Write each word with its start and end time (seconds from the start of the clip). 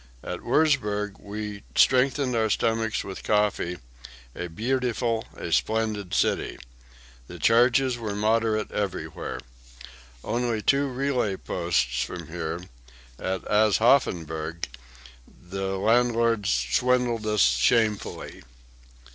At 0.23 0.39
Wurzburg 0.41 1.19
we 1.19 1.61
strengthened 1.75 2.35
our 2.35 2.49
stomachs 2.49 3.03
with 3.03 3.21
coffee; 3.23 3.77
a 4.35 4.47
beautiful, 4.47 5.25
a 5.35 5.51
splendid 5.51 6.15
city. 6.15 6.57
The 7.27 7.37
charges 7.37 7.99
were 7.99 8.15
moderate 8.15 8.71
everywhere. 8.71 9.39
Only 10.23 10.63
two 10.63 10.87
post 10.87 10.97
relays 10.97 12.03
from 12.19 12.29
here, 12.29 12.61
in 13.19 13.41
Aschaffenburg, 13.47 14.69
the 15.39 15.77
landlord 15.77 16.47
swindled 16.47 17.27
us 17.27 17.41
shamefully." 17.43 18.41